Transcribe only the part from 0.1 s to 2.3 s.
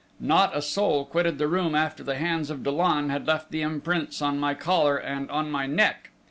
Not a soul quitted the room after the